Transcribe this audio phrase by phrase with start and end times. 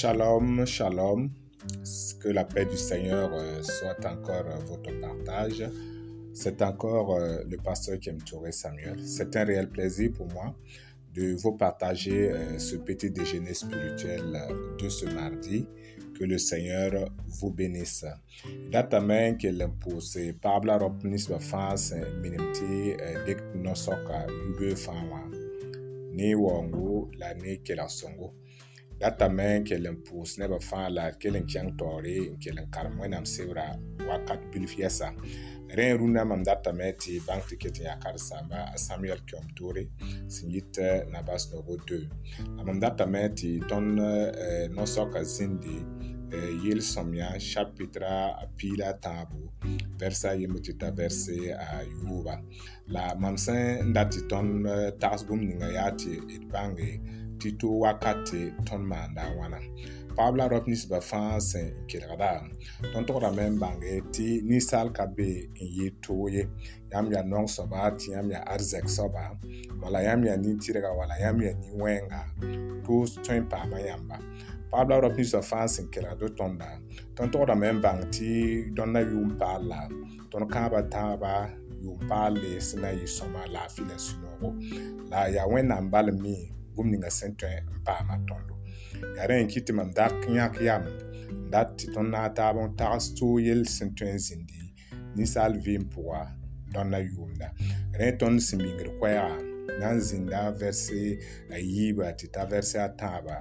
[0.00, 1.30] Shalom, shalom.
[2.22, 5.62] Que la paix du Seigneur euh, soit encore euh, votre partage.
[6.32, 8.98] C'est encore euh, le pasteur qui Touré Samuel.
[9.06, 10.54] C'est un réel plaisir pour moi
[11.14, 14.40] de vous partager ce petit déjeuner spirituel
[14.82, 15.66] de ce mardi.
[16.18, 16.92] Que le Seigneur
[17.26, 18.06] vous bénisse.
[18.72, 22.94] Datamen que l'impose Pabla Ropnis Bafans Minimti
[23.26, 24.26] Dik Nosoka
[24.76, 25.24] Fama
[26.14, 26.32] Ni
[27.18, 28.32] Lani songo.
[29.00, 32.60] datame n kell n pʋʋs nebã fãa la d kell n kẽng taoore n kell
[32.60, 33.64] n karem wẽnnaam sebra
[34.04, 35.08] wakat bilf yɛsa
[35.76, 39.46] rẽ rũndã mam datame tɩ bãng tɩ ket n yaa kar sãamba a samuɛl kõm
[39.56, 39.84] toore
[40.28, 40.72] sẽn yit
[41.08, 42.04] nabas nogo 2
[42.56, 43.96] la mam datame tɩ tõnd
[44.76, 45.76] nosɔka zĩnde
[46.64, 49.40] yel sõmya chapitra a piila a tãabo
[49.98, 52.34] vɛrsa a yemb tɩ t'a vɛrse a yʋʋba
[52.92, 54.68] la mam sẽn da tɩ tõnd
[55.00, 56.92] tags bũmb ninga yaa tɩ d bãnge
[57.40, 59.58] tito y tog wakate tõnd maanda a wãna
[60.16, 62.30] paɣaba la rao ninsba fãa sẽn kelgda
[62.92, 66.42] tõnd tograme n bãnge tɩ ninsaal ka be n yɩ tog ye
[66.92, 69.22] yãmb yaa nong-soaba tɩ yãmb yaa arzɛk-soaba
[69.82, 72.20] wala yãmb yaa nin-tɩrga wala yãmb yaa nin-wɛɛnga
[72.84, 74.16] tog tõe n paama yãmba
[74.70, 76.68] paɣaba la rao ninsba fãa sẽn kelga tõnda
[77.16, 78.30] tõnd tograme n bãng tɩ
[78.76, 79.80] dõnda yʋʋm paal la
[80.30, 81.32] tõnd kãaba tãaba
[81.84, 84.48] yʋʋm paal le sẽn na yɩ sõma laafɩ la sũ-noogo
[85.10, 86.36] la yaa wẽnnaam bal mi
[86.80, 88.54] gom ninga sẽn tõe n paama tõndo
[89.18, 92.56] yaa rẽ n kɩtɩma m da yãk yam n dat tɩ tõnd na a taab
[92.64, 94.58] n tags toog yell sẽn tõe n zĩndi
[95.16, 96.20] ninsaal vɩɩm pʋga
[96.72, 97.48] tõnd na yʋʋmda
[98.00, 99.28] rẽ tõnd sẽn bĩngd koɛɛga
[99.80, 101.00] na n zĩnda vɛrse
[101.54, 103.36] a yiiba tɩ e ta vɛrse a tãaba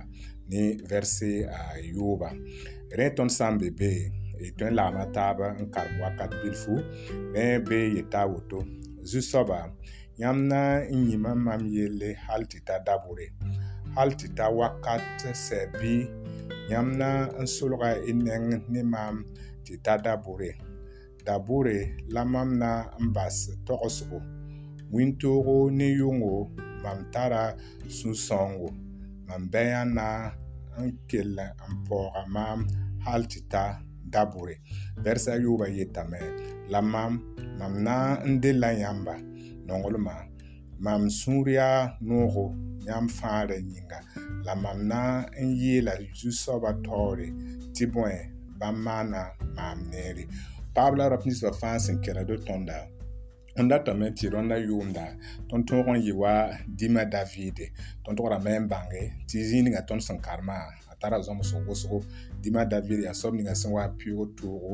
[0.51, 1.61] ne vɛrse a
[1.95, 2.29] yooba
[2.99, 4.03] rẽ tõnd sã n be bee
[4.59, 6.73] tõe n lagma taaba n karem wakat bilfu
[7.35, 8.59] rẽ bee yeta woto
[9.09, 9.59] zu-soaba
[10.21, 10.61] yãmb na
[10.93, 13.25] n yĩma mam yelle hal tɩ ta dabore
[13.95, 15.03] hal tɩ ta wakat
[15.45, 15.81] sɛbɩ
[16.71, 17.09] yãmb na
[17.41, 19.15] n solga y neng ne maam
[19.65, 20.49] tɩ ta dabore
[21.25, 21.77] dabore
[22.13, 22.71] la mam na
[23.03, 24.17] n bas togsgo
[24.93, 26.35] wĩntoogo ne yʋngo
[26.83, 27.43] mam tara
[27.97, 28.67] sũ-sõongo
[29.27, 30.08] mam bɩ yã na
[30.83, 31.35] n kell
[31.71, 32.59] n paooga maam
[33.05, 33.63] hal tɩ ta
[34.13, 34.55] dabore
[35.03, 36.19] vɛrsa yooba yetame
[36.71, 37.11] la mam
[37.59, 37.95] mam na
[38.29, 39.15] n de la yãmba
[39.69, 40.23] nongol maa
[40.85, 41.69] mam sũuriya
[42.07, 42.45] noogo
[42.87, 43.99] yãmb fãara yĩnga
[44.45, 45.02] la mam na
[45.47, 47.27] n yeela zu-soaba taoore
[47.75, 48.15] tɩ bõe
[48.59, 49.19] bãmb maana
[49.58, 50.23] maam neere
[50.73, 52.77] paɣaba la rab ninsba fãa sẽn kẽra do-tõnda
[53.55, 55.05] tõnd datame tɩ rõndã yʋʋmda
[55.49, 56.33] tõnd tõog n yɩ wa
[56.77, 57.65] dima davide
[58.03, 60.58] tõnd tʋgra me n bãnge tɩ zĩig ninga tõnd sẽn karema
[60.91, 61.97] a tara zõmsg wʋsgo
[62.43, 64.73] dima davide yaa soab ninga sẽn wa pɩʋg toogo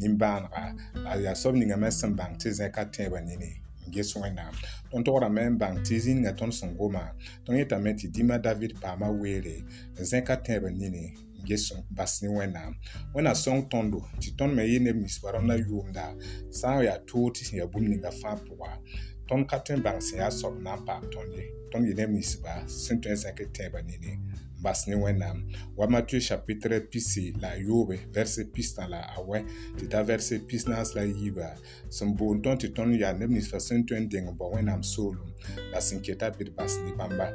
[0.00, 3.50] nin-bãanega yaa soab ninga me sẽn bãng tɩ zẽka tẽebã nini
[3.94, 4.48] ge sõenda
[4.90, 7.04] tõnd tograme n bãng tɩ y zĩninga tõnd sẽn goma
[7.46, 9.54] tõnd yetame tɩ dĩma david paama weere
[10.10, 11.04] zẽka tẽeb nini
[11.48, 12.72] yesu basni wẽnnaam
[13.14, 16.06] wẽna sõng tõndo tɩ tõnd me yɩ neb ninsba rõnd la yʋʋmda
[16.60, 18.72] sã n yaa toog tɩ sẽn yaa bũmb ninga fãa pʋga
[19.28, 21.94] tõnd ka tõe n bãng sẽn yaa soab na n paam tõnd ye tõnd yɩ
[22.00, 22.52] neb ninsba
[22.82, 24.12] sẽn tõe n zẽk tẽebã nini
[24.64, 25.42] bas ne wẽnnaam
[25.76, 29.44] wa matieu chapitre pisi la a yoobe vɛrse pis tã la a wɛ
[29.78, 31.48] tɩ t'a vɛrse pis naas la yiiba
[31.90, 34.82] sẽn boon tõnd tɩ tõnd yaa neb ninsã sẽn tõe n deng n bao wẽnnaam
[34.92, 35.28] soolum
[35.72, 37.26] la sẽn keta bɩd bas ne bãmba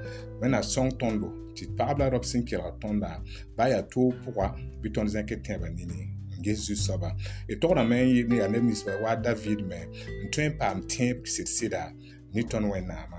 [0.42, 3.12] wẽnna sõng tõndo tɩ pagb la raob sẽn kelg tõnda
[3.56, 4.48] b'a yaa toog pʋga
[4.82, 6.02] bɩ tõnd zẽk tẽebã nini
[6.38, 7.14] n ges zu soaba
[7.52, 9.86] y tograme n yaa neb ninsba waa david me
[10.24, 11.84] n tõe n paam tẽeb sɩd sɩda
[12.34, 13.19] ne tõnd wẽnnaamã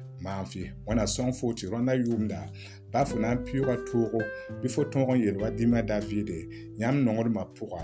[0.23, 2.39] maafɩ wãna sõng footi rõndã yʋʋmda
[2.93, 4.19] baa fo na n pɩʋga toogo
[4.61, 6.37] bɩ fo tõog n yel wa dĩmã da vɩɩde
[6.79, 7.83] yãmb nongdmã pʋga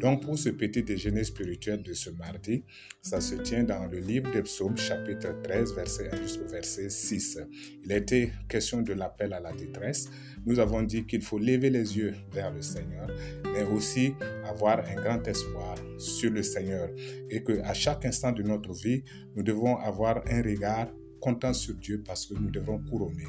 [0.00, 2.64] Donc pour ce petit déjeuner spirituel de ce mardi,
[3.02, 7.38] ça se tient dans le livre des psaumes chapitre 13 verset 1 jusqu'au verset 6.
[7.84, 10.08] Il était question de l'appel à la détresse.
[10.44, 13.10] Nous avons dit qu'il faut lever les yeux vers le Seigneur,
[13.52, 14.12] mais aussi
[14.48, 16.88] avoir un grand espoir sur le Seigneur
[17.30, 19.02] et que à chaque instant de notre vie,
[19.34, 20.86] nous devons avoir un regard
[21.20, 23.26] content sur Dieu parce que nous devons couronner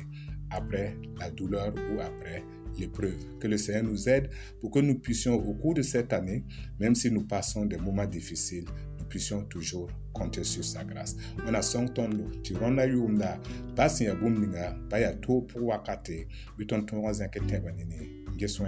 [0.51, 2.43] après la douleur ou après
[2.79, 3.15] l'épreuve.
[3.39, 4.29] Que le Seigneur nous aide
[4.59, 6.43] pour que nous puissions, au cours de cette année,
[6.79, 8.65] même si nous passons des moments difficiles,
[8.99, 11.15] nous puissions toujours compter sur sa grâce.
[11.45, 13.39] On a son ton lo, ti rona yumda,
[13.75, 16.27] basi ya bumninga, baya to pour wakate,
[16.57, 18.23] biton ton wazan ke tebanini,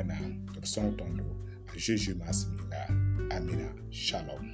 [0.05, 0.15] n'a.
[0.53, 1.25] top son ton lo,
[1.77, 2.87] Jésus masminga,
[3.29, 4.49] amina, shalom.